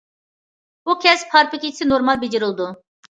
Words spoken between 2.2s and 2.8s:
بېجىرىلىدۇ!